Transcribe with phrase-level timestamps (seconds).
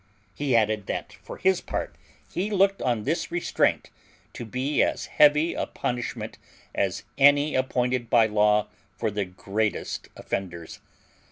[0.33, 1.95] He added, that for his part,
[2.33, 3.91] he looked on this restraint
[4.33, 6.39] to be as heavy a punishment
[6.73, 8.67] as any appointed by law
[8.97, 10.79] for the greatest offenders.